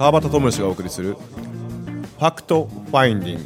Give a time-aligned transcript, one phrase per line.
[0.00, 3.42] 川端智之がお送りするファクトファインディング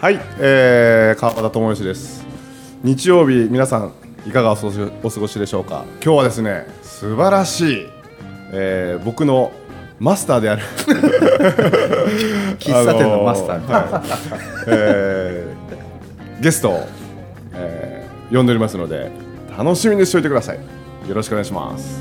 [0.00, 2.24] はい、えー、川端智之です。
[2.82, 3.92] 日曜日皆さん
[4.26, 5.84] いかがお過ごしお過ごしでしょうか？
[6.02, 7.86] 今日はですね素晴らしい、
[8.50, 9.52] えー、僕の
[10.02, 10.62] マスターである。
[12.58, 14.02] 喫茶店のマスター、あのーはい。
[14.66, 16.80] えーゲストを、
[17.54, 19.12] えー呼んでおりますので
[19.56, 20.58] 楽しみにしておいてください。
[21.08, 22.00] よろしくお願いします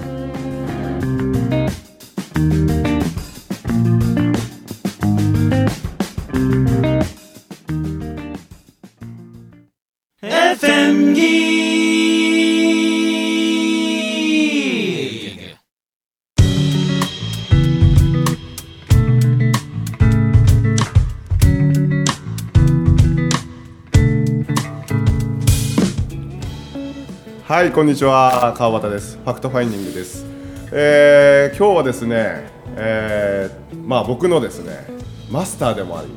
[27.61, 28.55] はいこんにちは。
[28.57, 29.19] 川端です。
[29.19, 30.25] Fact Finding です、
[30.71, 34.87] えー今日はですね、えーまあ僕のですね
[35.29, 36.09] マスターでもあり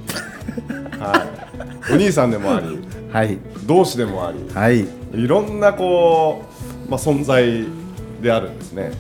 [0.98, 1.26] は
[1.90, 1.92] い。
[1.92, 2.78] お兄さんでもあり
[3.12, 3.36] はい。
[3.66, 4.86] 同志でもありはい。
[5.12, 6.44] いろんなこ
[6.88, 7.66] う、まあ、存在
[8.22, 8.92] であるんですね、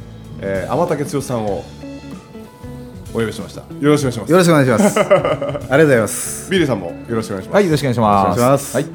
[0.42, 1.64] えー、天竹剛さんを
[3.14, 3.62] お呼びしました。
[3.62, 4.30] よろしくお願いします。
[4.30, 5.00] よろしくお願いします。
[5.00, 6.50] ありがとうございます。
[6.50, 8.20] ビリーさんもよろしくお願いします、はい、よろしくお願いします。
[8.20, 8.76] お願いします。
[8.76, 8.86] はい。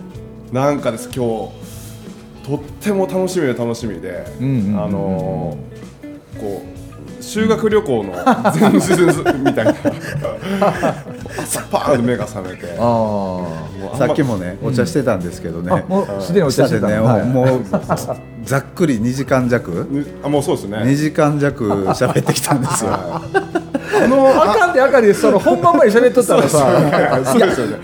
[0.52, 1.59] なんかです今日
[2.50, 6.80] とっても楽しみで楽しみで、んうんうんあのーこう
[7.22, 8.14] 修学旅行の
[8.60, 8.96] 前日
[9.44, 9.76] みたいな。
[11.38, 12.66] 朝パーンと目が覚めて。
[13.98, 17.04] さっきもねお茶してたんですけどね、もうすでにお茶してたね、の。
[17.06, 17.26] はい。
[17.26, 17.62] もう
[18.44, 19.88] ざっくり2時間弱？
[19.92, 20.78] にあもうそうですね。
[20.78, 22.92] 2時間弱喋ってきたんですよ。
[22.94, 23.22] あ
[24.08, 26.68] のあかんであかんで、その本番前に喋っとったらさ。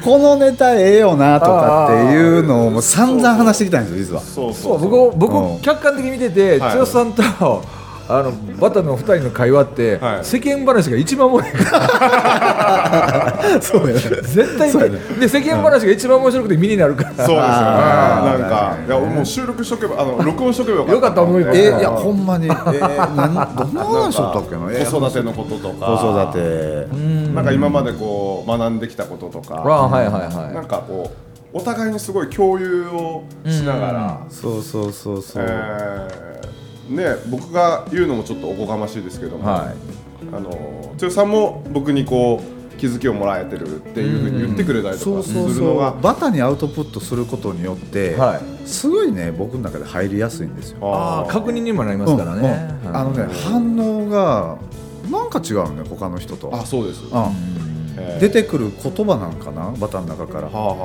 [0.03, 7.23] このネタええよなとかっていうのをもう散々話してきたんですよ実はそうそ、そううそう僕、僕うん客観的に見てて、はい剛さんと。
[8.07, 10.25] あのバタの二人の会話って、はい。
[10.25, 13.61] 世間話が一番面白いから。
[13.61, 13.99] そうやね。
[13.99, 15.19] 絶対に。
[15.19, 17.09] で世間話が一番面白くて身になるから。
[17.09, 17.41] そうですよね。
[17.41, 20.93] なんかいやもう収録しとけばあの録音しとけばよかった。
[20.93, 21.57] よかった思います。
[21.59, 22.45] えいやほんまに。
[22.45, 24.71] えー、なんどんな話しとったっけな？
[24.71, 25.85] えー子育てのこととか。
[25.85, 25.95] 子
[26.29, 26.87] 育て。
[27.33, 31.11] なんか今までこう学んできたこととか、あはいはいはいなんかこ
[31.53, 36.44] うお互いにすごい共有をしながら、そうそうそうそう、えー
[36.89, 39.75] ね僕が言うのもちょっとおこがましいですけども、はい。
[40.33, 48.67] あの剛さんも僕にこう気づきをもらえてるっていうふうに言ってくれたりとかすそうそるのがうバタにアウトプットすることによって、はい。
[48.67, 50.77] すごいね僕の中で入りやすいんですよ。
[50.81, 52.97] ああ確認にもなりますからね、うんうん。
[52.97, 54.57] あのね反応が
[55.09, 56.53] なんか違うね他の人と。
[56.53, 57.09] あそうです、うん。
[57.09, 57.64] えー
[58.19, 59.73] 出てくる言葉なんかな？
[59.79, 60.47] バタの中から。
[60.47, 60.77] はあはあは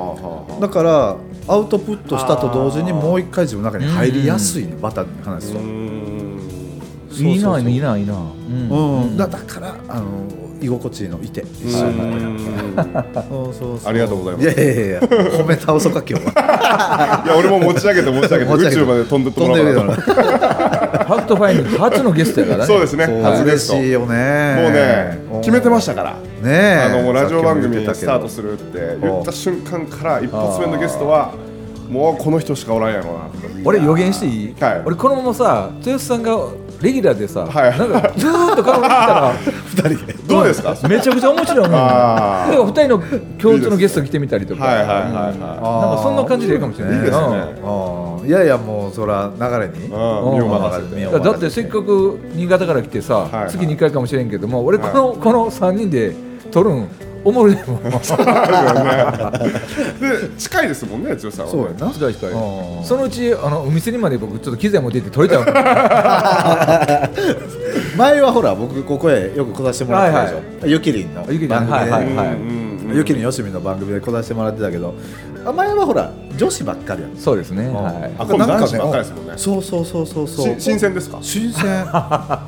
[0.49, 0.61] あはあ。
[0.61, 1.17] だから
[1.47, 5.59] アウトプットしたと同時にもう一回自分の中に入りやすいねバタに話すと。
[7.13, 9.03] いいないいないいな、うん。
[9.03, 10.05] うん、だだからあの
[10.61, 11.97] 居心地いいのいて一緒に
[12.75, 13.89] なってそうそうそう。
[13.89, 14.61] ありがとうございます。
[14.61, 17.23] いやいやいや褒め倒そうか今日は。
[17.25, 18.81] いや俺も持ち上げて持ち上げて持ち上げて。
[18.81, 22.65] 宇宙まで飛んでってもらおうかなとファクトファイン初のゲストやからね。
[22.65, 23.05] そうですね。
[23.05, 23.21] そう。
[23.23, 23.73] 初ゲスト。
[23.73, 24.05] 嬉しいよね。
[24.05, 26.97] もうね決めてましたからねえ。
[26.99, 31.33] あのラジオ番組スタートするって言った瞬間から一発目のゲストは
[31.89, 33.29] もうこの人しかおらんやろうな
[33.63, 34.81] 俺予言していい、はい。
[34.85, 36.35] 俺このままさ、豊洲さんが
[36.81, 37.77] レギュラーでさ、はい。
[37.77, 40.13] なんかずーっと顔見てたら、 二人で。
[40.13, 40.75] どうですか？
[40.87, 41.79] めちゃくちゃ面白いもん。
[41.79, 43.03] あーだから二人の
[43.37, 46.95] 共通のゲスト来てみたりとか、なんかそんな感じでいいかもしれない。
[46.95, 47.27] いいですね。
[47.61, 48.27] うん。
[48.27, 49.85] いやいやもうそら流れに。
[49.85, 49.91] うん。
[49.91, 53.49] 身を任せて身をうんだってせっかく新潟から来てさ、はいはい。
[53.51, 56.15] 月2回かもしれんけども、俺この、この3人で
[56.51, 56.87] 撮るん、
[57.23, 57.83] おもろいもん。
[57.83, 57.89] で
[60.37, 61.91] 近いですもんね剛さんはそうやな。
[61.93, 62.29] 近い近い。
[62.31, 65.45] うんそのうちあのお店にまで僕ちょっと機材持って行って撮れたよ。
[67.97, 72.37] 前はほら僕ここへよく来させてもらってたでしょ、はいゆきりんのゆきりん番組で、はいはいはい
[72.93, 74.93] ゆきりんよしみの番組で来させてもらってたけど
[75.45, 77.15] あ前はほら女子ばっかりやん。
[77.17, 77.67] そうですね。
[77.69, 78.11] はい。
[78.17, 78.37] あ男
[78.67, 79.33] 子ばっかりですもんね。
[79.37, 80.45] そうそうそうそうそう。
[80.55, 81.17] し新鮮ですか？
[81.21, 81.85] 新鮮。
[81.91, 81.99] こ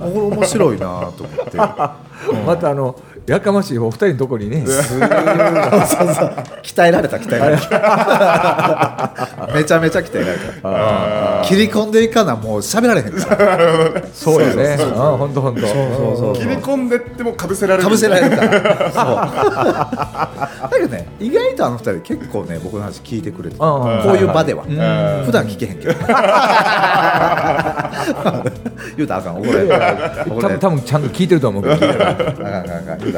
[0.04, 1.58] れ面白いなと思って。
[2.46, 4.66] またあのやかましいお二人のとこにね。
[4.68, 6.34] すごいそうそう。
[6.62, 9.50] 鍛えられた鍛えられた。
[9.56, 11.44] めちゃめちゃ鍛えられた。
[11.48, 13.12] 切り込んでいかなもう喋られへん。
[13.14, 13.58] から
[14.14, 14.78] そうよね。
[14.78, 15.62] あ本当本当。
[15.62, 15.78] そう
[16.18, 17.84] そう切り込んでってもかぶせられる。
[17.84, 19.06] かぶせられるからそう。
[20.70, 24.66] だけどね意外とあの二人結構ね僕の話聞いてくれてこういう場では。
[24.66, 24.68] ん。
[25.26, 25.94] 普段聞けへんけど。
[28.98, 29.38] 言うたらあかん。
[29.40, 29.62] 怒られ
[30.56, 31.78] る多分ちゃんと聞いてると思うけど。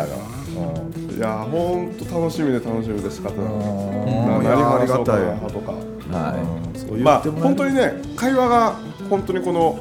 [0.01, 1.18] あかんあかんあかん言うん。
[1.18, 3.53] いや本当楽しみで楽しみで仕方ない。
[3.53, 4.44] うん。
[4.44, 5.25] なりがたい。
[5.25, 5.71] なとか。
[6.12, 8.75] はそう言まあ本当にね会話が
[9.09, 9.80] 本当にこの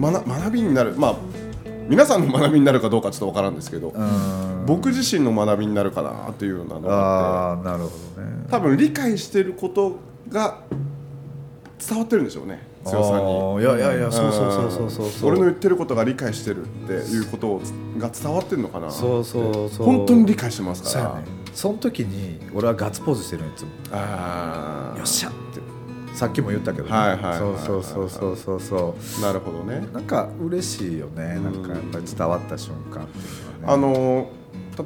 [0.00, 0.94] 学学びになる。
[0.96, 1.16] まあ
[1.88, 4.64] 皆さんの学びになるかどうかちょっとわからんですけどうん。
[4.66, 8.44] 僕自身の学びになるかなっていうようなのがあっああなるほどね。
[8.46, 9.96] て多分理解してること
[10.28, 10.58] が
[11.78, 13.62] 伝わってるんでしょうね強さんに。
[13.62, 15.30] いやいやいやそうそうそうそうそうそう。
[15.30, 17.62] 俺の言ってることが理解してるっていうことを
[17.98, 19.86] が伝わってるのかなそうそうそう。
[19.86, 21.10] 本当に理解してますから。
[21.10, 21.24] そね。
[21.54, 23.68] その時に俺はガッツポーズしてるのいつも。
[23.92, 25.38] ああよっしゃって。
[26.14, 26.92] さっきも言ったけどね。
[26.92, 29.02] はいはいそうそうそうそうそう。
[29.02, 29.86] そなるほどね。
[29.90, 31.40] うなんか嬉しいよね。
[31.40, 33.20] なんかやっぱり伝わった瞬間ってい
[33.60, 34.26] うのはあねのー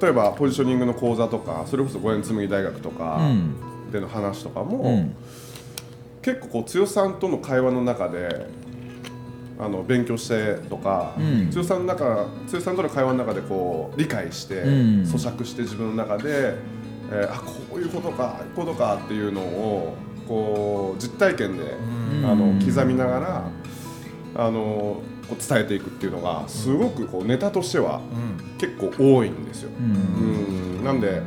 [0.01, 3.55] 例えばポジショニングの講座とかそれこそ五円紬大学とかうん。
[3.91, 5.15] での話とかも、うん
[6.23, 8.47] 結構こう剛さんとの会話の中で
[9.59, 11.51] あの勉強してとか、うん。
[11.51, 14.71] 剛さんの中剛さんとの会話の中でこう理解して、うん。
[15.03, 16.55] 咀嚼して自分の中で、
[17.11, 19.97] えーあこういうことかこういうことかっていうのを
[20.29, 22.27] こう実体験で、うん。
[22.27, 23.51] あの刻みながら
[24.37, 28.01] あのこう伝えていくっていうのがすごくこうネタとしては
[28.59, 29.71] 結構多いんですよ。
[29.79, 30.79] うん。
[30.79, 30.85] うん。
[30.85, 31.23] なんで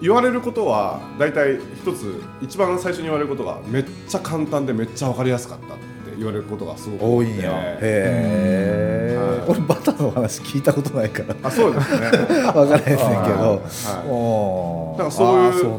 [0.00, 9.50] 言われることは大体一つ一番最初に言われることがめっちゃ簡単でめっちゃ分かりやすかったって言われることがすごく多いんやへへえはい。
[9.50, 11.34] 俺バターの話聞いたことないから。
[11.42, 12.10] あそうですね。
[12.52, 12.84] 分からへんねんけど。
[12.84, 14.08] はい。
[14.08, 14.98] おー。
[14.98, 15.70] だからそういう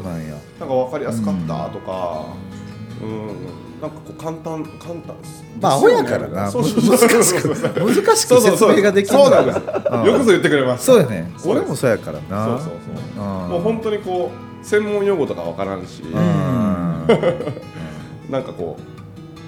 [0.58, 2.24] なんか分かりやすかったとか。
[3.02, 5.44] うんなんかこう簡単簡単です。
[5.60, 6.50] まあアホやからな。
[6.50, 7.72] そうそうそう難しそうそう。
[7.72, 10.86] く難しく説明ができるそうなんですうんよくぞ言ってくれます。
[10.86, 12.44] そうやね俺もそうやからな。
[12.46, 12.68] そうそう
[13.16, 13.24] そう。
[13.24, 13.48] うん。
[13.50, 14.32] もう本当にこ
[14.62, 16.02] う専門用語とか分からんし。
[16.02, 16.12] うん。
[18.30, 18.76] なんかこ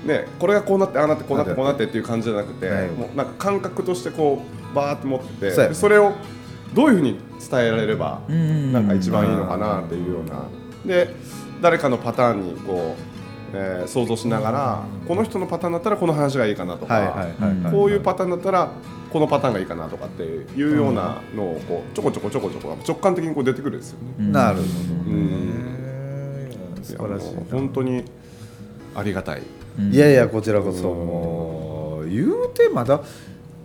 [0.05, 2.87] うねこれがこうなってああなってこうなってこうなってっていう感じじゃなくてない。
[2.88, 4.43] もうなんか感覚としてこ
[4.73, 6.12] うバーって持ってそうやでそれを
[6.73, 7.19] どういうふうに
[7.50, 8.73] 伝えられればうん。
[8.73, 10.44] なんか一番いいのかなっていうような。
[10.87, 11.15] で
[11.61, 13.10] 誰かのパターンにこう、
[13.52, 17.26] えー想像しながらこの人のパターンだったらこの話がいいかなとか、
[17.70, 18.70] こういうパターンだったら
[19.12, 24.32] このパターンがいいかなとかっていうようなのをこうちょこちょこちょこちょこ直感的にこう出てくるんですよね。
[24.32, 24.69] なるほど
[25.11, 26.47] うん。
[26.49, 28.05] ね素晴らしい本当に
[28.94, 29.43] ありがたい。
[29.91, 30.82] いやいやこちらこそ。
[30.94, 33.00] もう言うてまだ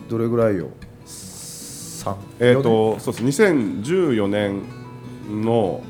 [0.09, 0.69] どれぐらいよ？
[1.05, 3.41] 三えっ、とそうです。
[3.43, 4.61] 2014年
[5.43, 5.81] の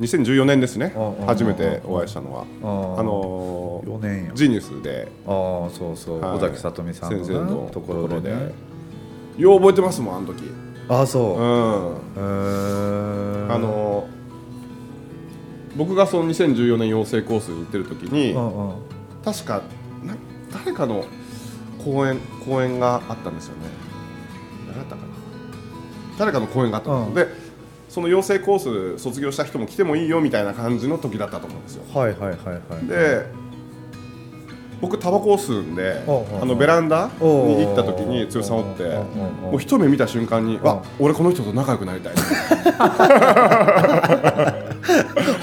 [0.00, 0.92] 2014年ですね。
[1.26, 2.44] 初めてお会いしたのは。
[2.62, 4.32] ああのー4年や。
[4.34, 5.08] ジーニュースで。
[5.26, 6.20] ああそうそう。
[6.20, 6.38] はい。
[6.38, 8.34] 尾崎さとみさんの先生のなところで。
[8.34, 8.52] ね
[9.36, 10.44] よう覚えてますもんあの時。
[10.88, 11.24] ああそう。
[11.24, 13.54] うへんー。
[13.54, 14.14] あのー
[15.76, 18.32] 僕がその2014年養成コースに行ってる時に
[19.24, 19.60] 確か
[20.04, 20.14] な
[20.52, 21.04] 誰かの
[21.84, 22.16] 講演
[22.46, 23.62] 講演があったんですよね。
[24.68, 25.08] 誰だったかな。
[26.16, 27.32] 誰かの講演があったんですよ、で
[27.94, 31.84] その養成コース卒業した人も来てもいいよみたいな感じの時だったと思うんですよ。
[31.94, 32.86] はいはいはいはい。
[32.88, 33.24] で
[34.80, 39.02] 僕タバコを吸うんでおうおうおうあのベランダに行った時に剛さんおっておうおうおう
[39.52, 42.14] もう一目見た瞬間におうあ俺この人と仲良くなりたい。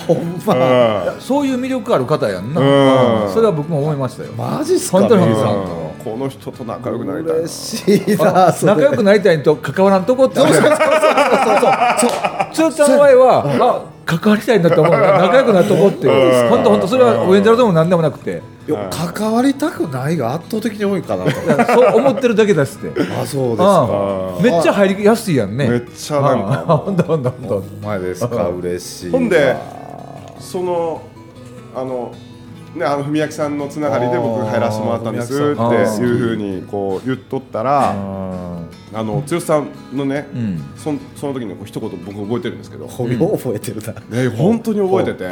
[0.05, 1.15] ほんま。
[1.21, 3.33] そういう魅力ある方やんな、うん。
[3.33, 4.33] それは僕も思いましたよ。
[4.33, 7.39] マジっすか本当に皆さん藤さんうんこの人と仲良くなりたいな。
[7.39, 10.77] 嬉しいな仲良くなりたいと関わらんとこってそうそうそうそう
[12.53, 14.93] そうちゃんの場合はあ関わりたいんだと思う。
[14.93, 16.08] 仲良くなるとこって
[16.50, 18.41] 本当本当それはおやんじゃらでも何でもなくて
[19.15, 21.98] 関わりたくないが圧倒的に多いかなそう。
[21.98, 23.50] 思ってるだけですってあそう。
[23.50, 29.55] ですかめっちゃ入りやすいやんねめっちゃなんかあほんとほんとほんとほんまですか嬉しいわほんで
[30.39, 31.01] その
[31.75, 32.12] あの
[32.75, 35.55] ねあの文明さんのつながりで僕入らせてもらったんですっていう
[36.17, 38.71] ふうにこう言っとったらうん。
[38.93, 40.63] あの剛さんのねうん。
[40.75, 42.85] そんその時にこう一言僕覚えてるんですけど。
[42.85, 43.93] う覚えてるな。
[44.23, 45.25] ね本当に覚えてて。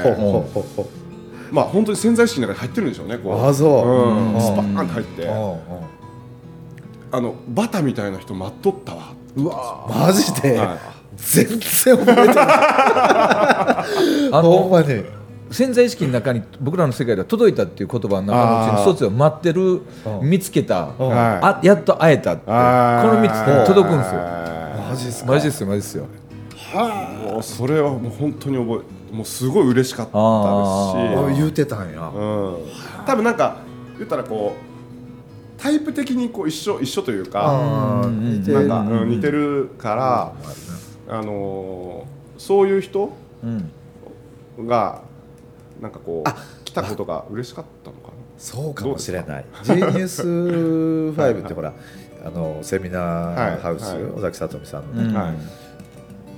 [1.51, 3.45] まあ本当に潜在意識の中に入ってるんでしょうねこう。
[3.45, 3.87] あそう。
[3.87, 4.33] うん。
[4.35, 4.41] うん。
[4.41, 5.27] スパーンと入って。
[7.11, 9.13] あのバタみたいな人待っとったわ。
[9.35, 10.77] うわマジで、は
[11.15, 12.35] 全然覚えてない。
[12.35, 13.85] あ
[14.41, 15.18] ほんのまに
[15.51, 19.61] 潜在意識の中に僕らの世界では届いたっていう言葉の中のうちに一つは待ってる
[20.21, 20.29] うん。
[20.29, 22.57] 見つけたあやっと会えたってこの
[23.23, 24.21] 3つ届くんですよ。
[24.89, 25.31] マジっすか？
[25.31, 26.05] マジですよマジですよ。
[27.31, 30.17] もうそれはもう本当に覚えもうすごい嬉しかったですし。
[30.17, 32.57] ああ言うてたんや、うん、
[33.07, 33.57] 多分なんか
[33.97, 38.07] 言ったらこうタイプ的にこう一緒一緒というかな
[38.61, 39.71] んか、うん似てる。
[39.79, 40.33] から、
[41.17, 43.11] あのーそういう人
[43.43, 44.67] うん。
[44.67, 45.01] が
[45.81, 49.45] なんかこう来たことが嬉しかったのかそうかもしれない。
[49.63, 51.73] ジーニュース5ってほら、
[52.25, 54.11] あのセミナーハウス、はいはい。
[54.13, 55.03] 尾崎聡美さんの。
[55.03, 55.37] ね、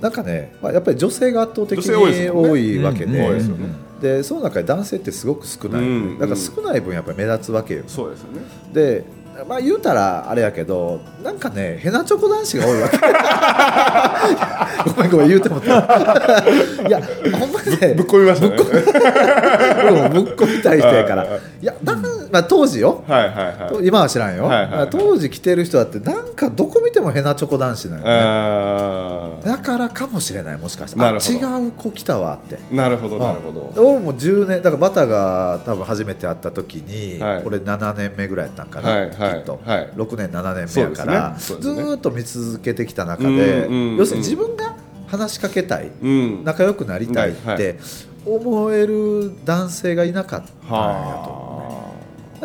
[0.00, 3.68] なんかね、まあ、やっぱり女性が圧倒的に多いわけで、ですよね。
[4.00, 7.84] でその中で男性ってすごく少ない、うんだから少ない分やっぱり目立つわけよ。
[7.86, 8.40] そうですよね。
[8.72, 9.04] で
[9.48, 12.98] まあ言うたらあれやけどなんかねヘナチョコ男子が多いわけ。
[14.92, 15.68] ごめんごめん言うてもった。
[16.86, 17.00] いや
[17.38, 18.56] ほんまにねぶっ込みましたね。
[18.56, 21.22] ぶっ込みたい人やから。
[21.24, 21.94] はいいやだ
[22.32, 23.04] まあ、当時よ。
[23.06, 23.86] はいはいはい。
[23.86, 24.90] 今は知らんよ、はいはいはい。
[24.90, 28.10] 当時着てる人だってなんかどこ見てもヘナチョコ男子なのよね。
[28.10, 31.00] あだからかもしれないもしかして。
[31.00, 31.62] あなるほど。
[31.62, 32.56] 違う子来たわって。
[32.56, 33.72] ーなるほどなるほど。
[33.76, 37.42] 俺も10年だからバタが多分初めて会った時に、はい。
[37.44, 41.34] 俺7年目ぐらいやったんかな、はいはいきっと、はい6年7年目やから、ね。
[41.34, 41.36] ね。
[41.38, 43.32] ーっと見続けてきた中で、う
[43.70, 44.74] んうんうん要するに自分が
[45.06, 46.44] 話しかけたい、うん。
[46.44, 47.78] 仲良くなりたいっはいて
[48.24, 51.91] 思える男性がいなかったんやとは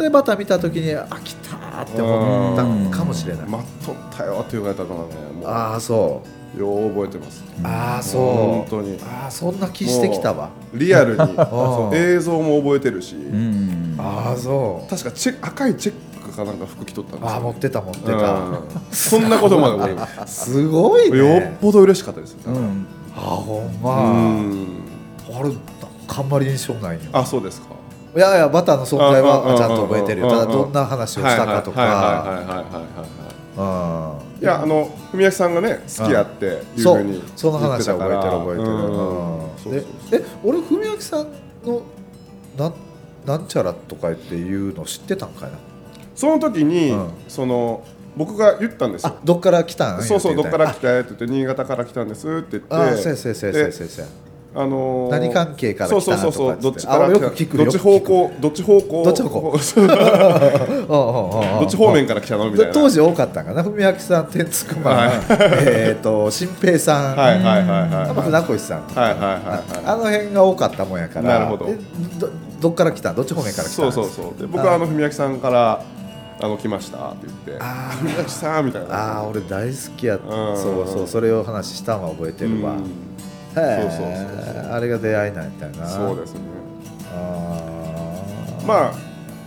[0.02, 2.92] でバタ見た時にあ来たーって思ったん。
[2.92, 3.44] かもしれない。
[3.46, 5.14] あ待っとったよって言われたのはね
[5.46, 6.22] ああそ
[6.56, 6.60] う。
[6.60, 7.44] よう覚えてます。
[7.64, 8.96] ああそ本当に。
[8.96, 10.50] うああそんな気してきたわ。
[10.74, 11.22] リアルに。
[11.94, 13.16] 映像も覚えてるし。
[13.16, 13.96] うん。
[14.00, 14.90] ああそう。
[14.90, 17.34] 確かチェ赤いチェックかなんか服着とったんですよ。
[17.36, 18.20] ああ持ってた持ってうん。
[18.20, 18.26] た
[18.92, 22.38] そんなことまで すごいすよっねぽど嬉しかったですよ。
[22.48, 22.88] うん。
[23.16, 24.66] あほんうまん。
[25.40, 25.52] あれ
[26.10, 27.02] あんまり印象ないよ。
[27.14, 27.68] あそうですか
[28.18, 30.30] いやいやバターの存在はちゃんと覚えてるよ。
[30.30, 31.82] ただどんな話をしたかとか。
[33.56, 41.28] はいやあの文明さんがね好きやっていうそうふうにその話は覚えてる覚えてるえ俺文明さん
[41.66, 41.82] の
[42.56, 42.74] なん
[43.26, 45.58] なんちゃらとかっていうの知ってたんかいな
[46.16, 47.84] その時にうんその
[48.16, 52.74] 僕が言ったんですよあどっから来たんそうそうどっから来来たって言って新潟から来たんですって言って
[54.60, 56.58] あのー何関係から来たそうそうそうそう。
[56.60, 57.46] どっちとからどっち
[57.78, 59.04] 方向どっち方向。
[59.06, 59.52] どっち方向？
[61.60, 62.50] どっち方面から来たの？
[62.50, 62.74] みたいな。
[62.74, 63.62] で当時多かったんかな。
[63.62, 65.12] 文明さん天竺マン、はい。
[65.30, 68.82] えっ、と新平さん、はいはいはいはい船越さん。
[68.84, 69.42] とか、はいはいはい
[69.86, 71.40] あの辺が多かったもんやから。
[71.40, 71.68] なるほど。
[71.70, 71.78] え
[72.20, 73.12] どどっから来た？
[73.12, 73.72] んどっち方面から来た？
[73.72, 74.42] んそうそうそう。
[74.42, 75.82] で僕はあの文明さんから
[76.42, 76.98] あの来ました。
[76.98, 77.64] って言って。
[77.64, 78.04] あー。
[78.04, 78.66] 文明さん？
[78.66, 78.88] みたいな。
[78.96, 80.36] ああ俺大好きやった。
[80.36, 80.58] うん。
[80.58, 81.08] そうそう。
[81.08, 83.07] それを話したんは覚えてるわ、うん
[83.58, 85.88] そうそうそうあれが出会いなんやったよな。
[85.88, 86.40] そうですね。
[87.14, 88.66] あー。
[88.66, 88.94] まあ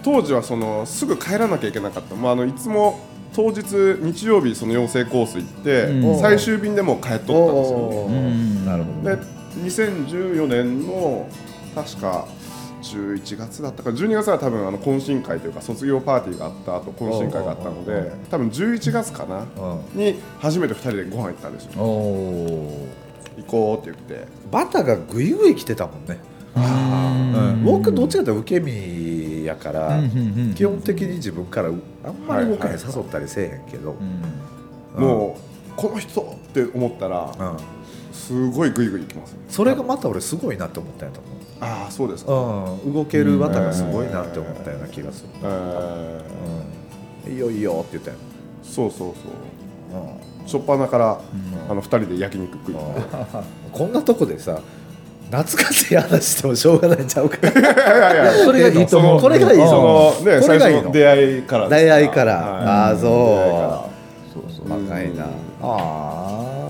[0.03, 3.01] 当時はそのすぐ帰らなきゃいけなかった、まあ、あのいつも
[3.35, 3.63] 当日
[4.01, 6.21] 日曜日その養成コース行って、うん。
[6.21, 8.13] 最終便でもう帰っとったんですよ、おー。
[8.13, 8.65] うん。
[8.65, 9.23] なるほどで
[9.65, 11.29] 2014年の
[11.75, 12.27] 確か
[12.83, 19.41] 11月だったか12月は多分あの懇親会というか卒業パーティーがあった後懇親会があったので多分11月かな。
[19.41, 19.99] うん。
[19.99, 21.73] に初めて2人でご飯行ったんですよ。
[21.83, 22.89] おお
[23.43, 24.27] 行こうって言って。
[24.51, 26.19] バタがグイグイ来てたもんね、
[26.57, 27.65] うん。
[27.65, 30.01] 僕どっちかというと受け身やから、
[30.55, 33.97] 基本的に自分からあんまり僕に誘ったりせえへんけど、
[34.97, 35.03] うん。
[35.03, 37.57] もうこの人って思ったらうん。
[38.13, 39.39] すごいグイグイ行きますね。
[39.49, 41.21] それがまた俺すごいなって思ったんやと
[41.61, 46.23] ああそうですか、思う、うん、動けるバタがすごいなって思ったような気がする、え
[47.27, 49.09] うん、いいよいいよって言ったよ、ーそうそうそう。
[49.55, 49.60] うん
[50.45, 51.21] 初っ端から、
[51.69, 52.81] あの2人で焼肉食いに。
[52.81, 53.01] 行って
[53.73, 54.61] こんなとこでさ
[55.31, 57.37] 懐かしい話してもしょうがないんちゃうか。
[57.49, 59.21] いやいやそれがいいと思う。
[59.21, 60.81] これがいいそのね最これがいいの。
[60.81, 62.35] 初の出会いから出会いから。
[62.35, 62.43] はい。
[62.65, 64.33] ああそう。
[64.35, 64.87] そうそう。
[64.87, 65.25] 若いな。
[65.25, 65.29] あ
[65.63, 66.61] あ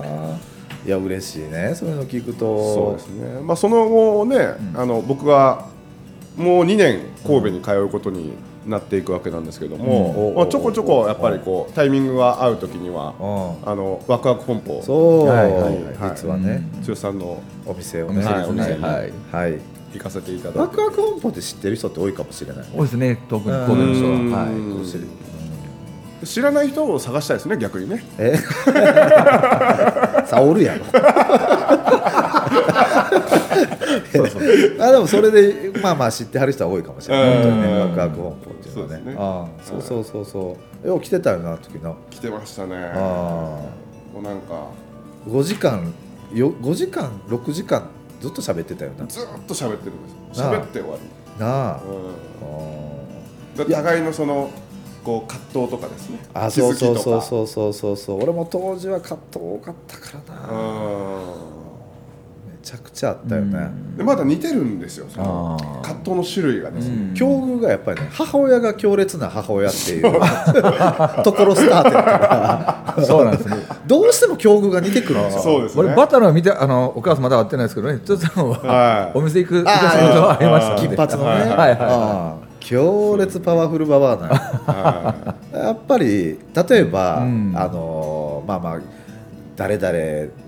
[0.85, 1.73] いや嬉しいね。
[1.73, 2.73] そういうの聞くと。
[2.73, 4.37] そうですね、まあ、その後ね、
[4.75, 5.65] あの僕は
[6.37, 8.33] もう2年神戸に通うことに
[8.65, 10.35] なっていくわけなんですけども、うん。
[10.35, 13.69] まあ、ちょこちょこやっぱりこうタイミングが合う時にはうん。
[13.69, 16.11] あのワクワク本舗そう、はいはいはい。
[16.15, 18.25] 実はね、剛さんのお店をね。
[18.47, 18.87] お店ですね。
[18.87, 19.01] はい
[19.31, 19.51] はい。
[19.51, 19.61] はい。
[19.93, 23.19] 行かせていただいてワクワク本舗って知ってる人って多いかもしれない多いですね。
[23.29, 23.51] 特に。
[23.53, 24.47] 神戸の人うんははい。
[24.47, 25.09] かもしれない
[26.23, 28.03] 知らない人を探したいですね逆にね。
[28.17, 28.37] え？
[30.27, 30.85] さあおるやろ。
[34.79, 37.33] あでもそれでまあまあ知ってはる人は多いかもしれない。
[37.33, 39.03] 本当にねうんワクワク本舗っていうのはね。
[39.05, 39.47] そうああ。
[39.63, 41.93] そうそうそうそうよう来てたよな時な。
[42.09, 42.91] 来てましたね。
[42.93, 44.53] あもうなんか。
[44.53, 45.93] あ5時間
[46.33, 47.83] よ5時間6時間
[48.19, 49.05] ずっと喋ってたよな。
[49.07, 51.73] ずーっと喋ってるんです喋って終わり、なあ。
[51.73, 53.63] うん。
[53.63, 54.49] あで互いのその
[55.03, 56.19] こう葛藤とかですね。
[56.33, 57.21] あそうそう気づきとか。
[57.21, 58.23] そうそうそうそうそう。
[58.23, 60.47] 俺も当時は葛藤多かったからな。
[62.47, 63.97] めうちゃくちゃあったよね、ん。
[63.97, 70.03] でまだ似てるんですよその葛藤の種類がですね、境遇がやっぱりね母親が強烈な母親っていう
[71.23, 72.95] ところスタートやから。
[73.03, 73.55] そうなんですね。
[73.87, 75.41] どうしても境遇が似てくるんですよ。
[75.41, 75.83] そうですね。
[75.83, 77.99] 俺バターの見てあのお母さんまだ会ってないですけどね。
[78.05, 78.27] ちょっと
[79.15, 81.49] お店行く行かせることはありました金髪のね、はい。
[81.49, 81.79] はい。
[81.79, 86.39] はい強烈パワフルババアなは やっぱり
[86.69, 87.53] 例えば、うん。
[87.55, 88.79] あのまあまあ
[89.57, 89.93] 誰々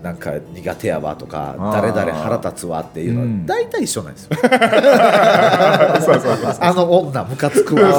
[0.02, 3.46] なんか苦手やわとか誰々腹立つわっていうのはうん。
[3.46, 4.30] 大体一緒なんですよ。
[6.60, 7.92] あの女ムカつくわ。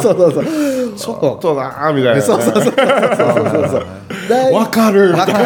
[0.00, 0.44] そうそうそう。
[0.94, 2.20] いちょっとなーみたいなね。
[2.20, 2.64] そうそうそう。
[2.64, 3.82] そうそうそう。
[4.28, 5.12] 大わかる。
[5.12, 5.42] みたいな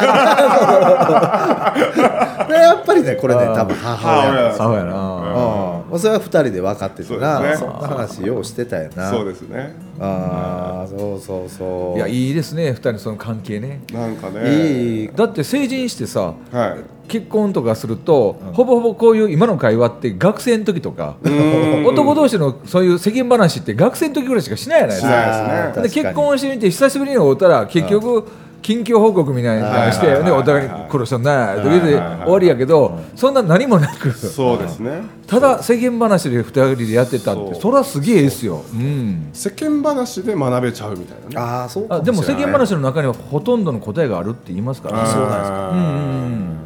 [2.48, 4.64] でやっぱりねこれね多分母親なんですよ。
[4.64, 9.10] そうやな、うんもうそれは二人で分かってたなそ,、んな話ようしてたよな。
[9.10, 9.74] そうですね。
[9.98, 11.96] ああそうそうそう。
[11.96, 13.80] いやいいですね二人のその関係ね。
[13.92, 15.02] なんかね。
[15.02, 15.10] いい。
[15.14, 17.08] だって成人してさはい。
[17.08, 21.84] 結婚とかすると、ほぼほぼこういう今の会話って学生の時とか、ん。
[21.86, 25.08] 男同士のそういう世間話って学生の時ぐらいしかしないじゃないですか。
[25.08, 25.46] しないですね。
[25.48, 26.14] あーで結確かに。
[26.16, 28.24] 婚してみて久しぶりに会うたら結局
[28.66, 34.10] 近況報告みたいなのして、ね、お互いに殺したんな時ではいはいはい終わりやけどそんな何もなく。
[34.10, 35.02] そうですね。
[35.28, 41.36] ただ世間話で二人でやってたってそれはすげえですよ、うん、世間話で学べちゃうみたいなね。
[41.36, 45.04] ああそうかあでも世間話の中にはほとんどの答えがあるって言いますから。
[45.04, 45.70] ねそうなんですか。
[45.70, 45.92] うんうんう
[46.34, 46.56] ん。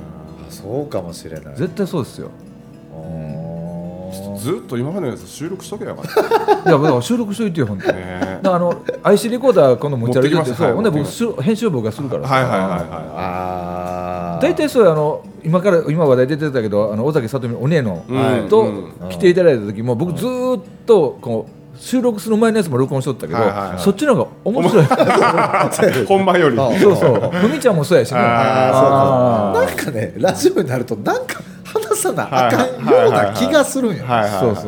[0.49, 1.54] そうかもしれない。
[1.54, 2.30] 絶対そうですよ。
[2.95, 3.39] うん
[4.38, 6.21] ずっと今までのやつ収録しとけばよかった。
[6.21, 7.99] いやだから収録しといてよ本当に。
[7.99, 12.35] ねだからあの IC レコーダー今度持ち歩いててそうほんで僕編集僕がするからさ。
[12.35, 12.76] はいはいはいは
[13.17, 19.09] ああ大体そうあの今から今話題出てたけどあの尾崎里美のお姉の、うんとうん。
[19.11, 23.79] 来ていただいた時も僕ずーっとこう収録する前のやつも録音しとったけど、はいはいはい。
[23.79, 24.85] そっちの方が面白い。
[24.85, 24.87] い
[26.07, 26.59] 本番より。
[26.61, 27.31] あそうそう。
[27.33, 28.19] ふみちゃんもそうやしね。
[28.21, 31.40] あーあなんかねラジオになるとなんか
[31.72, 34.04] 話さなあかんはいような気がするんよ、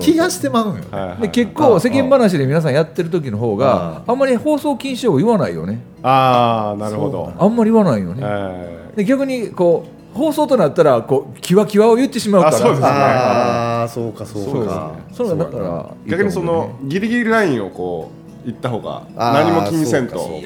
[0.01, 5.81] 気がしてまうんよ、はいはいで結構世間話で皆さんやってる時の方がああんまり放送禁止用語言わないよね。
[6.03, 7.33] ああなるほど。
[7.39, 8.23] あんまり言わないよね。
[8.25, 12.57] えで逆にこう放送となったらこうキワキワを言ってしまうから。
[12.57, 12.89] あそうですね。
[12.89, 20.41] ああそうかそうそうかそうそうだからー逆にそのギリギリラインをこう行った方が何も気にせんと。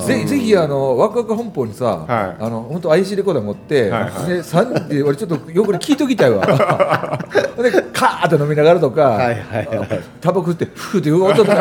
[0.00, 2.44] ぜぜひあのワクワク本舗にさ、はい。
[2.44, 4.28] あの本当 IC レコーダー持って、はいはい。
[4.28, 6.44] で三人で俺ちょっと横で聞いときたいわ。
[7.62, 10.00] でカーッと飲みながらとか、はいはいはい。
[10.20, 11.54] タバコ吸ってフーっていう音とか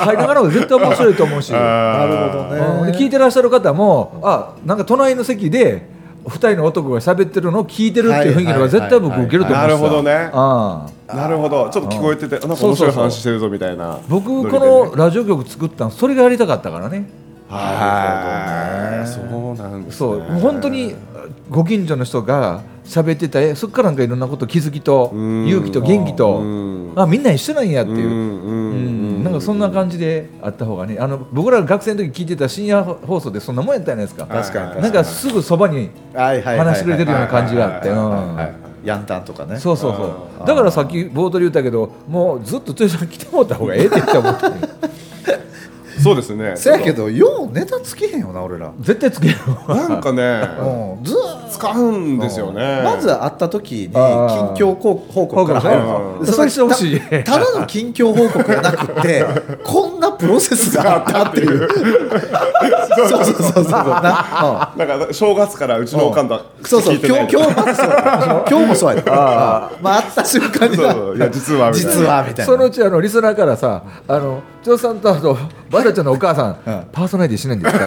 [0.00, 2.92] 入りながらも絶対面白いと思うし、なるほどね。
[2.98, 10.12] 聞いてらっしゃる方もあなんか隣の席で二人の男が喋ってるのを聞いてるっていう雰囲気の方が絶対僕受けると思うしさなるほどね。
[10.32, 11.14] ああ。
[11.14, 11.70] なるほど。
[11.70, 13.98] ちょっと聞こえててなんか面白い話してるぞみたいな。
[14.08, 17.08] 僕このラジオ局作ったのそれがやりたかったからね
[17.50, 19.08] はい。
[19.08, 19.98] そうなんですね。
[19.98, 20.94] そう本当に
[21.48, 25.46] ご近所の人が喋ってたそこからなんかいろんなこと気づきとうん。
[25.46, 26.92] 勇気と元気とうん。
[26.96, 29.22] あみんな一緒なんやっていう。
[29.22, 30.96] なんかそんな感じであった方がね。
[30.98, 34.26] あの僕らが学生の時聞いてた深夜放送でそんなもんやったじゃないですか。
[34.26, 37.90] 確かになんかすぐそばに話してくれてるような感じがあって。
[38.82, 39.58] ヤンタンとかね。
[39.58, 40.46] そうそうあそう。
[40.46, 44.46] だからさっき冒頭で言ったけどもうずっと剛さん来てもらった方がええって言って思って
[46.02, 46.52] そうですね。
[46.56, 48.72] せやけどようネタつけへんよな俺ら。
[48.80, 49.36] 絶対つける
[49.68, 51.50] なんかねうんずーっと。
[51.50, 52.80] 使うんですよね。
[52.82, 53.96] まず会った時に近
[54.54, 56.18] 況報告から入る。
[56.20, 56.26] うん。
[56.26, 57.00] それしてほしい。
[57.00, 59.24] たただの近況報告じゃなくて
[59.62, 61.68] こんなプロセスがあったっていう。
[62.96, 63.64] そうそうそうそうそう。
[63.64, 66.94] ななんか正月からうちのおかんとうんそうそう。
[66.96, 69.12] 今日今日まずそう 今日もそうやった。
[69.14, 71.16] あまあ会った瞬間にそうそう。
[71.16, 71.90] いや実はみたいな。
[71.92, 72.52] 実はみたいな。
[72.52, 75.36] そのうちあのリスナーからさあの長さんとあと
[75.70, 77.84] バイラちゃんのお母さん、パーソナリティしないんですか？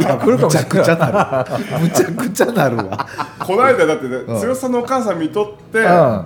[0.00, 0.70] い や来るかもしれない。
[0.70, 1.80] むちゃくちゃなる。
[1.82, 3.06] むちゃくちゃなるわ。
[3.40, 6.22] この間だってね剛さんのお母さん見とってうん。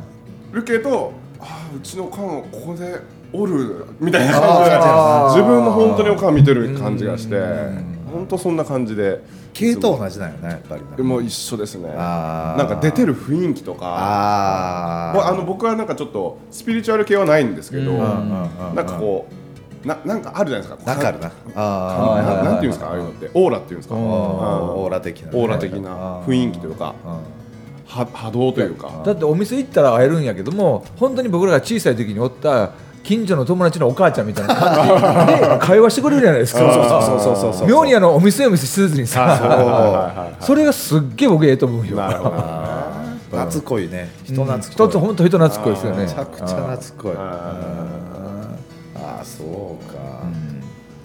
[0.53, 3.01] るけどあーうちのおかんはここで
[3.33, 7.41] おるみたいな感じであー自分の本当におかん見てる感じがして
[8.13, 9.21] 本当そんな感じで。
[9.53, 11.89] 系統同じなんよねやっぱりなもう一緒ですね。
[11.89, 13.85] なんか出てる雰囲気とか。
[13.85, 17.99] ああの僕はなんかちょっとスピリチュアル系はないんですけどうん。
[17.99, 19.35] なんかこう
[19.85, 20.93] ななんかあるじゃないですか。
[20.93, 21.29] なんかあるな。
[21.29, 22.89] なあはいはいなんていうんですか。
[22.89, 23.31] ああいうのって。
[23.33, 23.95] オーラっていうんですか。
[23.95, 25.39] オーラ的なね。
[25.39, 26.95] オーラ的な雰囲気というか。
[27.87, 29.03] は波動というか。
[29.05, 32.71] だってお店行ったら会えるんやけども本当に僕らが小さい時におった
[33.03, 36.61] 近所の友達のお母ちゃんみたいな感じで 会話してくれるじゃないですか。
[36.61, 40.45] そうそうそうそうそう妙にあのお店お店せずにはいはいさはいはい。
[40.45, 41.97] それがすっげえ僕ええと思うよ。
[41.97, 42.61] なるほど
[43.31, 44.11] 懐っこいね。
[44.25, 44.71] 人懐っこい。
[44.73, 46.03] 一つ本当人懐っこいですよね。
[46.05, 48.10] めちゃくちゃ懐っこい
[49.21, 50.25] あああそうか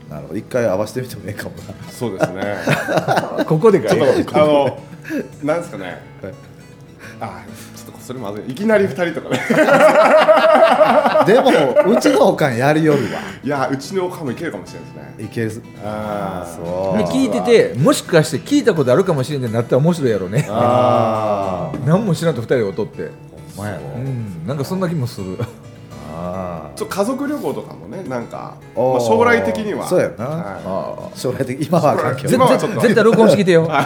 [0.09, 0.39] なるほど。
[0.39, 1.63] 一回合わせてみてもいいかもな。
[1.91, 2.55] そうですね。
[3.45, 4.77] ここでちょっとあの
[5.43, 6.01] なんですかね。
[7.19, 7.43] あ
[7.75, 8.51] ちょっとそれまずい。
[8.51, 9.39] いきなり二人とかね。
[11.25, 11.49] でも
[11.91, 15.25] うちのおかんやりよるわいやうちのおかんもいけるかもしれないですね。
[15.25, 15.63] いける。
[15.83, 16.55] あー。
[16.55, 16.97] そう。
[16.99, 20.47] で聞いててもしかして聞いたことあるかもしれんってなったら面白いやろね。
[20.49, 23.09] あ何も知らんと二人で劣って。
[23.55, 24.47] ほんまやねうん。
[24.47, 25.39] なんかそんな気もする
[26.25, 29.87] あちょっと家族旅行とかもねなんか、まあ、将来的には。
[29.87, 30.25] そうやな。
[30.25, 32.81] は将来的今はあかんけど今はちょっと。
[32.81, 33.65] 絶対録音してきてよ。
[33.65, 33.85] い、あ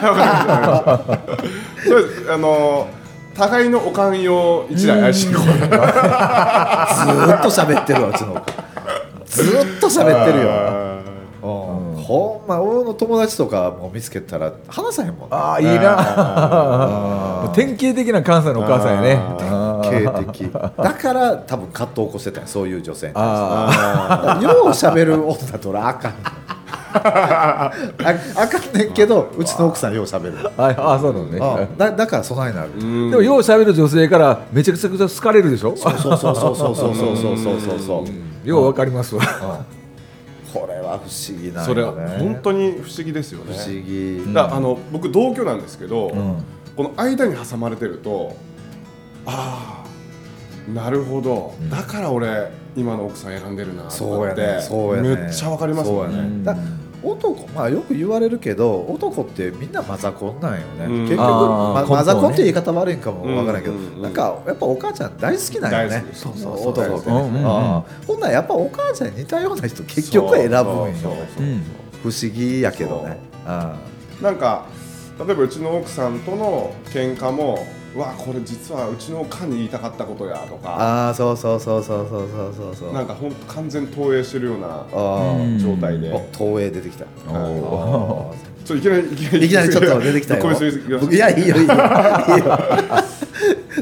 [2.38, 2.88] の
[3.36, 8.42] 互いのおかん用一台 IC コーずーっと喋ってるわうちの子
[9.26, 10.50] ずーっと喋ってるよ。
[10.84, 10.89] うん
[12.10, 15.28] ほんま俺の友達とかも見つけたら話さへんもんね。
[15.30, 17.52] ああいいな。
[17.54, 19.14] 典型的な関西のお母さんやね。
[19.16, 20.52] ああー経的。
[20.52, 26.14] だから多分葛藤起こしてたそういう女性に対してあよう喋る女と俺あかん
[26.92, 27.72] あ
[28.36, 30.38] あかんねんけどうちの奥さんよう喋る。
[30.40, 31.40] ーああそうなのね。
[31.40, 32.72] あだだから備えなる。
[32.76, 33.12] うん。
[33.12, 35.78] でもよう喋る女性からめちゃくちゃ好かれるでしょ？
[35.78, 37.80] そうそうそうそうそうそうそうそうそう。
[37.80, 38.04] そ
[38.46, 39.22] うようわかりますわ
[40.54, 43.56] これは不思議なんそれは本当に不思議ですよね。
[43.56, 44.34] 不思議。
[44.34, 46.44] だあの僕同居なんですけど、ん。
[46.76, 48.38] この間に挟まれてると
[49.26, 54.62] ああなるほど、だから俺今の奥さん選んでるなとそうやかってね。
[54.62, 55.16] そうやね。
[55.16, 56.56] めっちゃわかりますもんね
[57.02, 61.02] 男まあよく言われるけど男ってみんなマザコンなんよね、うん。
[61.04, 64.02] 結局、まマザコンって言い方悪いんかもわからんけど、うんうんうん。
[64.02, 65.90] なんかやっぱお母ちゃん大好きなんよね。
[65.90, 66.22] 大好きです。
[66.22, 67.42] そうそうそう男って、うんうん
[68.08, 70.64] ほんならやっぱお母ちゃんに似たような人結局選ぶんよ
[72.04, 73.18] 不思議やけどね。
[73.46, 73.76] あ
[74.22, 74.66] なんか
[75.26, 80.70] 例えばうちの奥さんとの喧嘩もわあこれ実はうちの課に言いたかったことやとか。
[80.70, 82.94] ああそうそうそうそうそうそうそう。
[82.94, 84.86] なんか本当完全投影してるような
[85.60, 86.12] 状態で。
[86.32, 87.06] 投影出てきた。
[87.28, 89.46] おあょいきなりいきなり。
[89.46, 90.52] いきなりちょっと出てきたよ。
[91.12, 91.74] いやいいよいいよ。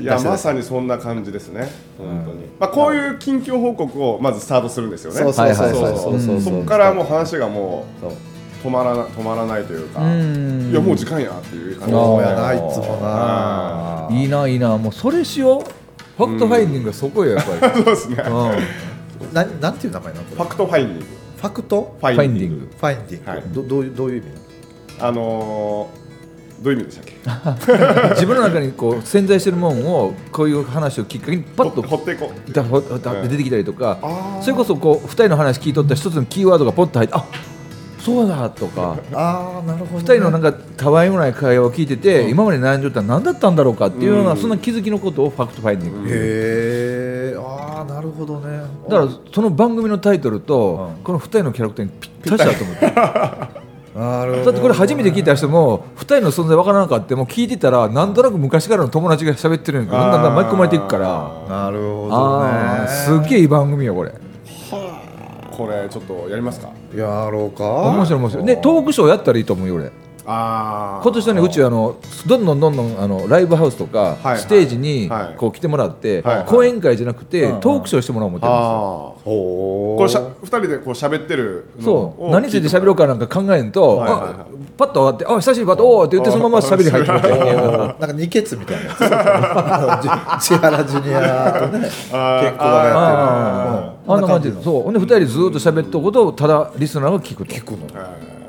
[0.01, 1.67] いやまさにそんな感じですね、
[1.97, 5.63] 本当に、まあ、こういう近況報告をまずスタートするんですよね、そうそうそ
[6.11, 8.36] うそう、そこからもう話がもう。
[8.63, 10.69] 止まらな止まらないというかうん。
[10.71, 11.93] いやもう時間やっていう感じ。
[11.93, 14.07] そうやでなあいつもな。
[14.11, 14.77] いいないいな。
[14.77, 15.63] もうそれしよう。
[16.17, 17.73] Fact Finding がそこよやっぱり。
[17.77, 18.17] そうですね。
[18.25, 19.33] うん。
[19.33, 20.25] ななんていう名前なの？
[20.25, 23.43] これ Fact Finding。Fact？Finding。Finding、はい。
[23.53, 24.27] どどういうどういう意味？
[24.99, 27.05] あのー、どういう意味でしたっ
[28.07, 28.09] け？
[28.15, 32.53] 自分の中にこう潜在してるもんをこういう話をきっかけにパッとほ掘っていこう。
[32.53, 32.63] だ
[33.27, 34.41] 出てきたりとか、あー。
[34.41, 37.23] それこそこう2人の話聞いとった一つのキーワードがポッと入ってあ
[38.07, 38.97] そうだとか。
[39.13, 44.37] ああなるほど、2人のなんかたわいもない会話を聞いてて、今まで悩んでたのは何だったんだろうかっていうような、うん。
[44.37, 48.61] そんな気づきのことをファクトファインディング、うんへえああなるほどね。
[48.89, 51.03] だからその番組のタイトルと、うん。
[51.03, 52.85] この2人のキャラクターにぴったしだと思って
[53.99, 54.45] なるほど。
[54.45, 61.07] だってこれ初めて聞いた人も2人の存在分からなかったも聞いてたらなんとなく昔からの友達が喋ってるんやけどだんだん巻き込まれていくから。
[61.49, 64.13] なるほどあねーすっげえいい番組よこれ
[65.57, 66.69] これちょっとやりますか？
[66.95, 67.63] やろうか。
[67.65, 68.45] 面白い面白い。
[68.45, 69.91] でトークショーやったらいいと思うよ俺。
[70.29, 75.37] ああ今年はねうちあのどんどんどんどんあのライブハウスとか、はいステージにはい。
[75.37, 79.15] こう来てもらって、はい講演会じゃなくて、うんトークショーしてもらおう思ってるんですよ。
[79.97, 82.29] これしゃ二人でこう喋ってるそう。
[82.29, 84.31] 何について喋ろうかなんか考えんと、はいはいはい。
[84.33, 84.45] あ
[84.77, 87.09] パッと終わって「あ久しぶりパッとおーって言ってそのまま喋り入って。
[87.09, 90.45] くるってなんか二ケツみたいなやつ。
[90.45, 94.83] 千原ジュニアとね健康がやってるあんな感じでそう。
[94.83, 97.53] ほんで2人でずーっと喋ったことをただリスナーが聞くと。
[97.53, 97.87] 聞くの。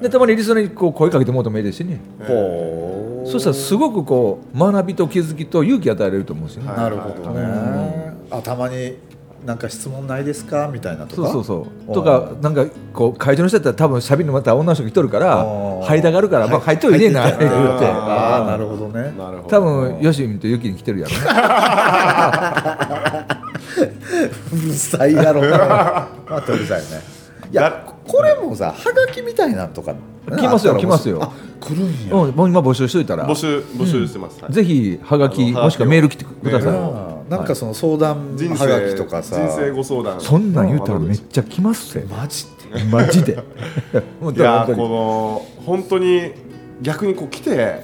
[0.00, 2.00] でたまにリスナーにこう声かけてもらってもいいですしね。
[2.26, 3.28] ほう。
[3.28, 6.62] そしたらすごくこう学びと気づきと勇気与えられると思うんですよ。
[6.62, 8.14] ね、なるほどね。
[8.30, 8.94] あたまに
[9.44, 10.68] なんか質問ないですか？
[10.72, 11.28] みたいなとか？
[11.30, 11.94] そうそうそう。
[11.94, 15.82] とかなんかこう会場の人だったら多喋りのまた女の人が来とるからー。
[15.82, 17.86] 入りたがるから、まあ、入っといねえな入って言うて。
[17.86, 19.12] ああなるほどね。
[19.18, 19.48] なるほど。
[19.48, 21.18] 多分よしみとゆきに来てるやろね
[24.52, 25.42] うるさいやろ。
[25.42, 27.02] なまたうるさいね。
[27.50, 29.94] いやだこれもさはがきみたいなんとか
[30.36, 31.22] 来ますよ来ますよ。
[31.22, 32.14] あ来るんや。
[32.14, 33.26] うんもう今募集しといたら。
[33.26, 37.30] 募集募集してます、はいぜひはがきもしくはメール来てください。
[37.30, 39.36] なんかその相談人はがきとかさ。
[39.36, 40.20] 人生ご相談。
[40.20, 42.06] そんなん言うたらめっちゃ来ますぜ。
[42.08, 42.84] マジで？
[42.90, 43.32] マジで。
[43.34, 43.36] い
[43.94, 46.32] や本当にこの本当に
[46.80, 47.82] 逆にこう来て、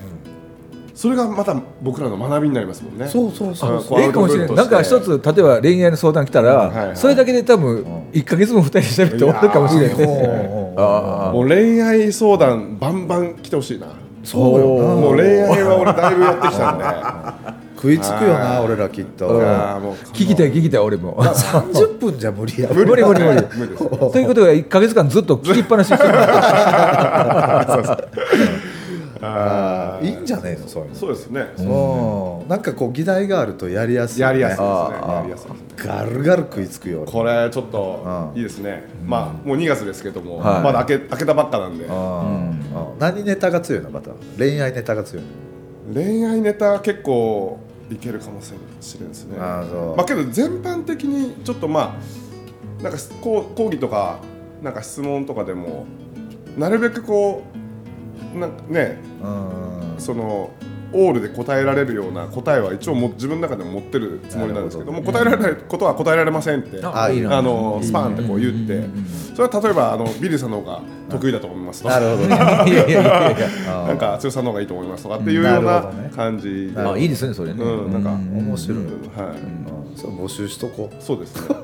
[0.94, 3.08] それがまた僕らの学びになりますもんね。
[3.08, 3.84] そうそうそう。
[3.84, 13.88] こうええかもしれないなんか一つ例えば恋愛の相談来たら、はいはいそれだけで多分1か月も2人で喋って終わるかもしれないい もう恋愛相談バンバン来てほしいな。
[14.22, 14.94] そうよな。
[14.94, 16.84] もう恋愛は俺だいぶやってきたんで。
[17.74, 19.28] 食いつくよなはい俺らきっと。
[20.14, 21.16] 聞きたい聞きたい俺も。
[21.16, 23.42] 30分じゃ無理や無理無理無理無理。
[24.12, 26.14] ということは1か月間ずっと聞きっぱなしにしてる
[29.26, 29.73] あー
[30.04, 30.68] いいんじゃねえの？
[30.68, 30.94] そういうの。
[30.94, 31.62] そうですね、う
[32.44, 32.48] ん。
[32.48, 34.26] なんかこう議題があるとやりやすいね。
[34.26, 35.14] やりやすいですね。
[35.14, 35.64] やりやすいですね。
[35.76, 38.38] ガルガル食いつくよこれちょっとうん。
[38.38, 40.62] いいですね、まあもう2月ですけども、はい。
[40.62, 41.86] まだ開け開けたばっかなんで。
[42.98, 43.90] 何ネタが強いの？
[43.90, 44.10] また。
[44.38, 45.30] 恋愛ネタが強いの。
[45.94, 47.58] 恋愛ネタ結構
[47.90, 49.36] いけるかもしれないですね。
[49.36, 51.98] まあけど全般的にちょっとま
[52.80, 54.18] あなんかこう講義とか
[54.62, 55.84] なんか質問とかでも
[56.56, 57.42] なるべくこ
[58.34, 59.63] うなんかねうん
[59.98, 60.50] その
[60.94, 67.10] オールで答えられるような答えは一応も自分の中でも持ってるつもりなんですけども答えられないことは答えられませんってあ
[67.42, 68.84] のスパンってこう言って
[69.34, 71.88] それは例えばあのビリーさんの方が得意だと思いますと。
[71.88, 72.36] なるほどな
[73.92, 78.78] んか剛さんの方がいいと思いますとかっていうような感じで、あいいですねそれね、うんなんか面白い。
[78.78, 78.92] はい、う
[79.92, 79.96] ん。
[79.96, 81.56] そう募集しとこうそうですね。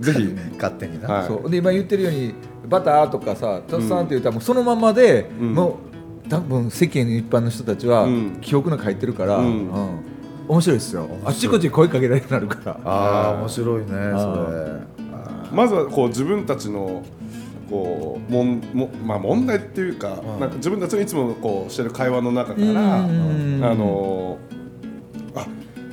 [0.00, 1.26] ぜ ひ勝手にな、はい。
[1.28, 1.50] そう。
[1.50, 2.34] で今言ってるように
[2.68, 5.54] バターとかさタスさんって言ったらもうそのままで、うん。
[5.54, 5.87] もう
[6.28, 8.38] 多分世間一般の人たちはうん。
[8.40, 9.46] 記憶の書いてるから、うん。
[9.46, 9.88] うん。
[10.48, 11.08] 面白いですよ。
[11.24, 12.80] あっちこっちこ声かけられるなるから。
[12.84, 13.94] ああ面白いねそれ。
[15.12, 17.02] あまずはこう自分たちの
[17.70, 20.40] こうもんも、まあ、問題っていうか,、うん。
[20.40, 24.38] なんか自分たちのいつもこうしてる会話の中かうんら、うんあの
[25.34, 25.46] あ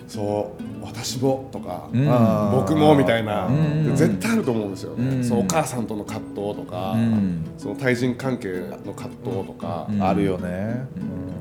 [0.07, 0.63] そう
[0.95, 2.05] 私もとか、うん。
[2.51, 3.85] 僕もみたいな、うん。
[3.85, 4.95] で絶対あると思うんですよ。
[4.95, 5.23] ね、うん。
[5.23, 7.45] そうお母さんとの葛藤とか、うん。
[7.57, 10.01] その対人関係の葛藤とか、うん。
[10.01, 10.87] あるよね、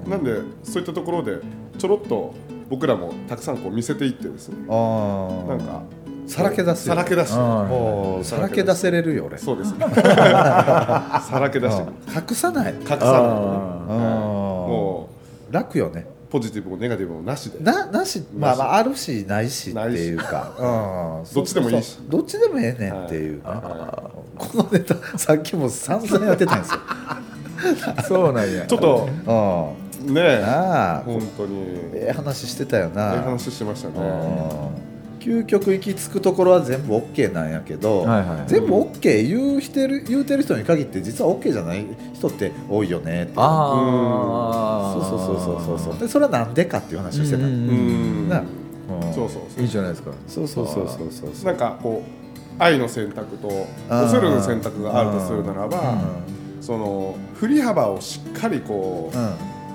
[0.08, 1.38] なんでそういったところで
[1.78, 2.34] ちょろっと
[2.68, 4.66] 僕らもたくさんこう見せていってですね。
[4.68, 5.82] ああなんか
[6.26, 9.38] さらけ出すよさらけ出しさらけ出せれるよ俺。
[9.38, 9.72] そうです。
[9.72, 12.74] ね さらけ出してうん隠さない。
[12.80, 13.00] 隠さない。
[13.00, 13.94] あ
[14.66, 15.08] も
[15.50, 16.06] 楽よね。
[16.08, 17.60] うポジティブもネガティブもなしで。
[17.60, 18.20] ななし。
[18.36, 20.52] まあまああるしないしっていうか。
[20.58, 21.32] うん。
[21.32, 21.96] どっちでもいいし。
[22.08, 26.80] どっちでもええねんっていうか、はこのネタさっきも散々やってたんですよ。
[27.96, 28.64] あ そうなんや。
[28.64, 29.08] いちょっと
[30.02, 30.12] うん。
[30.12, 30.44] ねえ。
[31.04, 31.56] 本当に。
[31.94, 33.94] ええ話してたよえなえ話してましたね。
[33.96, 34.93] うん
[35.24, 38.48] 究極行き着くところは全部 OK なんやけど、はいはい。
[38.48, 43.32] 全部 OK 言うしてる言うてる人に限って実は OK じゃない人って多いよねって。
[43.36, 45.98] ああそうそうそうそうそうそう。
[45.98, 48.26] でそれはなんでかっていう話をしてた、ううん。
[48.26, 48.28] ん。
[48.28, 49.14] なうん。
[49.14, 50.10] そうそうそいいじゃないですか。
[50.28, 51.30] そうそうそうそうそう。
[51.30, 53.48] うなんかこう愛の選択と
[53.88, 55.94] 恐れの選択があるとするならば
[56.60, 59.20] うその振り幅をしっかりこう、ん。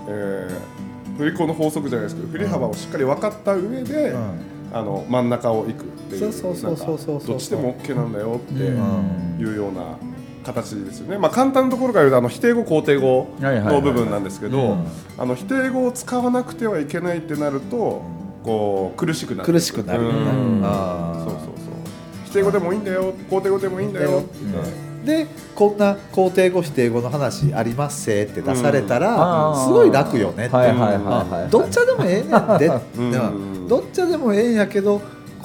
[0.09, 4.39] えー振り子の法則じゃないですけど振り幅をしっかり分かった上で、うん
[4.71, 9.37] あの真ん中を行くっていうそうそうそうそうそうなんかどっちでも OK なんだよってうん。
[9.39, 9.97] いうような
[10.43, 14.77] 形ですよね、まあ、簡単なところから言うとあの否定語肯定語の部分なんですけど
[15.17, 18.01] 否定語を使わなくてはいけないってなると
[18.43, 19.53] こう苦しくなる。
[19.53, 20.23] 苦しくなるよねう
[20.59, 20.61] ん。
[20.61, 21.55] そうそうそう。
[22.25, 24.23] 否定語でもいいんだよ肯定語でもいいんだよ
[25.09, 29.01] でこんな肯定語否定語の話ありますせって出されたうん。
[29.01, 32.71] らすごい楽よねってはいはいはいはいどっちでもええねんで。
[33.67, 35.01] どっちでもええんやけど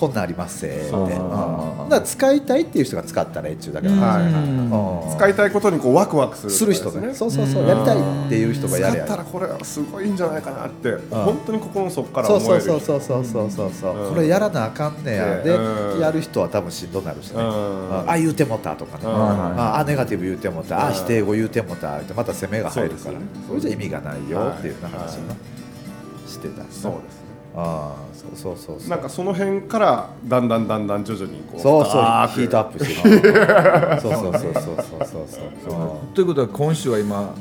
[0.06, 0.90] こんなんありますせって。
[0.90, 1.08] そううん。
[1.10, 7.14] だから使いたいっていう人が使ったらええっちゅうだけだはい使いたいことにこうワクワクするする人ね。
[7.14, 7.62] そうそうそう。
[7.62, 14.10] うんやりたいっていう人がやれや使ったらこれはすごいいいんじゃないかなって本当に心の底からそう思えるそうそうそうそうそうそうそうう。
[14.10, 14.14] ん。
[14.14, 15.26] これやらなあかんねや。
[15.36, 16.00] ねでうん。
[16.00, 17.40] やる人は多分しんどなるしね。
[17.40, 17.92] うん。
[17.92, 19.04] ああ言うてもたとかね。
[19.04, 19.10] うん。
[19.12, 20.86] ああネガティブ言うてもた。
[20.86, 20.94] あうん。
[20.94, 21.96] 否定語言うてもた。
[21.98, 23.18] ってまた攻めが入るから。
[23.48, 25.34] それじゃ意味がないよっていうような話をなは
[26.26, 26.30] い。
[26.30, 26.62] してた。
[26.70, 27.23] そうですね
[27.56, 28.88] ああそうそうそうそう。
[28.88, 35.28] なんかその辺からだんだんだんだん徐々にこうそうそうヒートアップしていくそうそうそうそうそうそう
[35.68, 36.14] そう。
[36.14, 37.34] ということは今週は今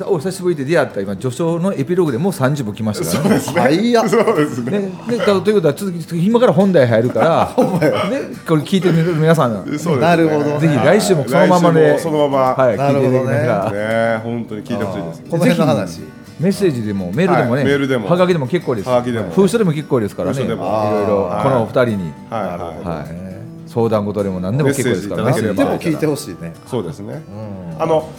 [0.00, 3.38] さお久しぶりで出会った今序章のエピローグでもう30分来ましたから。
[3.38, 3.60] ね。
[3.60, 4.78] はいやそうですね。
[4.78, 7.54] ね、でだということは続き今から本題入るから、
[8.10, 9.96] ね、これ聞いてみる皆さんそうですね。
[9.98, 10.58] なるほどね。
[10.60, 12.64] ぜひ来週もそのままで来週もそのまま。
[12.64, 15.22] はい、聞いていただきながなら、ね本当に聞いてほしいです。
[15.30, 16.00] この辺の話
[16.40, 17.64] メッセージでもメールでもね、はい。
[17.64, 18.08] メールでも。
[18.08, 18.88] はがきでも結構です。
[18.88, 19.30] はがきでも。
[19.30, 20.42] 封書でも結構ですからね。
[20.42, 21.08] いろい封書でも。
[21.08, 21.42] ろはい。
[21.44, 22.12] このお二人に。
[22.30, 23.30] はい
[23.70, 25.94] 相談事でも何でも結構ですからメッセージいただければ。
[25.94, 26.48] でも聞いてほしいね。
[26.48, 27.22] いそうですね。
[27.28, 27.82] うん。
[27.82, 28.10] あの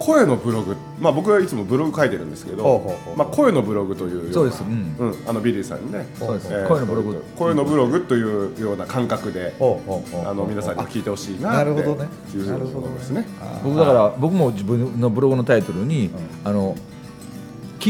[0.00, 3.16] 声のブログまあ僕はいつもブログ書いてるんですけどほうほうほう。
[3.16, 4.62] まあ声のブログというようなそうです。
[4.64, 4.96] うん。
[4.98, 5.28] うん。
[5.28, 6.06] あのビリーさんにね。
[6.18, 6.48] そうです。
[6.50, 7.24] えー声のブログ。
[7.36, 12.08] 声のブログというような感覚でほうほうほうあの皆さんに聞いてほしいななってるほどね。
[12.34, 13.24] いうなるほどねですね。
[13.40, 16.10] あ僕だから僕も自分のブログのタイトルに、
[16.44, 16.74] あの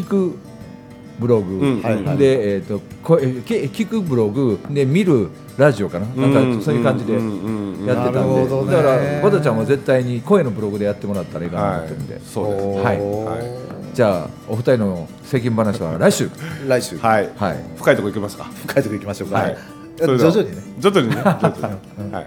[0.02, 0.38] 聞く
[1.18, 1.82] ブログ、うん。
[1.82, 2.16] はいはい。
[2.16, 4.58] で、えー、とこえけ聞くブログ。
[4.70, 8.72] で見るラジオかな,、なんかそういう感じでやってたんで、なるほどね。
[8.76, 12.22] だからバタちゃんは絶対に声のブログでやってもらったらいいかなと思ってるんで、はい。
[12.24, 12.64] そうです。
[12.78, 13.94] はい。
[13.94, 16.30] じゃあお二人の世間話は来週。
[16.68, 16.96] 来週。
[16.98, 17.30] はい。
[17.36, 17.56] はい。
[17.76, 18.44] 深いとこ行きますか？
[18.44, 19.38] 深いとこ行きましょうか。
[19.38, 19.56] はい。
[19.98, 20.62] 徐々にね。
[20.78, 21.16] 徐々にね。
[21.24, 21.68] 徐々
[22.06, 22.12] に。
[22.12, 22.26] はい。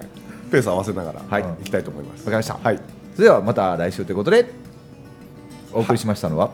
[0.51, 1.43] ペース合わせながらはい。
[1.43, 2.19] 行きたいと思います。
[2.19, 2.59] わかりました。
[2.61, 2.79] はい。
[3.15, 4.51] それではまた来週ということで
[5.71, 6.51] お送りしましたのは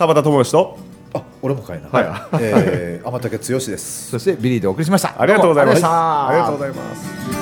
[0.00, 0.78] 川端智義と。
[1.12, 1.88] あ俺もかいな。
[1.90, 4.10] はえー天竹剛です。
[4.10, 5.14] そしてビリーでお送りしました。
[5.20, 5.82] ありがとうございます。
[5.82, 7.39] どうもありがとうございましたありがとうございます